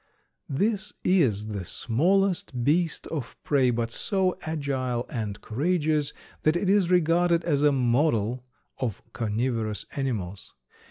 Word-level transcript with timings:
_)This 0.49 0.93
is 1.03 1.49
the 1.49 1.63
smallest 1.63 2.63
beast 2.63 3.05
of 3.09 3.35
prey, 3.43 3.69
but 3.69 3.91
so 3.91 4.35
agile 4.41 5.05
and 5.11 5.39
courageous 5.41 6.11
that 6.41 6.55
it 6.55 6.71
is 6.71 6.89
regarded 6.89 7.43
as 7.43 7.61
a 7.61 7.71
model 7.71 8.43
of 8.79 9.03
carnivorous 9.13 9.85
animals. 9.95 10.55